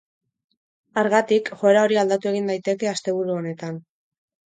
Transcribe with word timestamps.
Hargatik, 1.01 1.53
joera 1.61 1.85
hori 1.89 2.01
aldatu 2.07 2.33
egin 2.35 2.53
daiteke 2.55 2.93
asteburu 2.97 3.41
honetan. 3.41 3.83